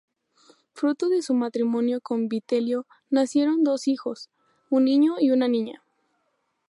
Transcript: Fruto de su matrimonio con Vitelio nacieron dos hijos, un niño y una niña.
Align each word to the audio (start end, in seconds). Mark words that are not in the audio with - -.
Fruto 0.73 1.09
de 1.09 1.21
su 1.21 1.35
matrimonio 1.35 2.01
con 2.01 2.27
Vitelio 2.27 2.87
nacieron 3.11 3.63
dos 3.63 3.87
hijos, 3.87 4.31
un 4.71 4.85
niño 4.85 5.17
y 5.19 5.29
una 5.29 5.47
niña. 5.47 5.83